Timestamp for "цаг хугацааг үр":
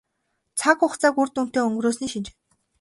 0.59-1.29